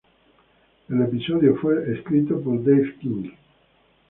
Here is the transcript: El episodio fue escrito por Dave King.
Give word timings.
El 0.89 0.99
episodio 1.03 1.55
fue 1.57 1.93
escrito 1.93 2.41
por 2.41 2.63
Dave 2.63 2.95
King. 2.99 3.29